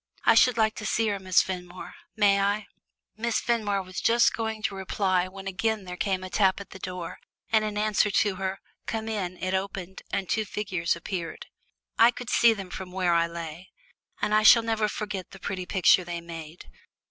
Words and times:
I 0.25 0.33
should 0.33 0.57
like 0.57 0.73
to 0.77 0.85
see 0.87 1.09
her, 1.09 1.19
Miss 1.19 1.43
Fenmore. 1.43 1.93
May 2.15 2.39
I?" 2.41 2.65
Miss 3.17 3.39
Fenmore 3.39 3.83
was 3.83 4.01
just 4.01 4.33
going 4.33 4.63
to 4.63 4.73
reply 4.73 5.27
when 5.27 5.45
again 5.45 5.83
there 5.83 5.95
came 5.95 6.23
a 6.23 6.29
tap 6.31 6.59
at 6.59 6.71
the 6.71 6.79
door, 6.79 7.19
and 7.51 7.63
in 7.63 7.77
answer 7.77 8.09
to 8.09 8.35
her 8.37 8.59
"Come 8.87 9.07
in" 9.07 9.37
it 9.37 9.53
opened 9.53 10.01
and 10.11 10.27
two 10.27 10.43
figures 10.43 10.95
appeared. 10.95 11.45
I 11.99 12.09
could 12.09 12.31
see 12.31 12.51
them 12.51 12.71
from 12.71 12.91
where 12.91 13.13
I 13.13 13.27
lay, 13.27 13.69
and 14.19 14.33
I 14.33 14.41
shall 14.41 14.63
never 14.63 14.89
forget 14.89 15.29
the 15.29 15.39
pretty 15.39 15.67
picture 15.67 16.03
they 16.03 16.19
made. 16.19 16.65